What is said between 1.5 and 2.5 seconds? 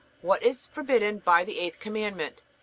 eighth Commandment?